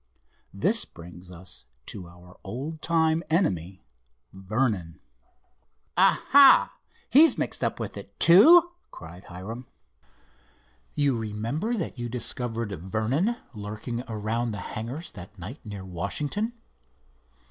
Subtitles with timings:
[0.51, 3.83] This brings us to our old time enemy,
[4.33, 4.99] Vernon."
[5.95, 6.73] "Aha!
[7.07, 9.67] he's mixed up with it, too?" cried Hiram.
[10.95, 16.53] "You remember that you discovered Vernon lurking around the hangars that night near Washington?"